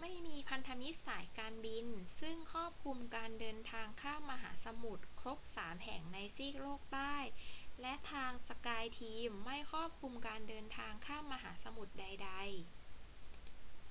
[0.00, 1.86] ไม่มีพันธมิตรสายการบิน
[2.20, 7.16] ซึ่งครอบคลุมการเดินทางข้ามมหาสมุทรครบสามแห่งในซีกโลกใต้
[7.80, 13.86] และทาง skyteam ไม่ครอบคลุมการเดินทางข้ามมหาสมุทรใดๆ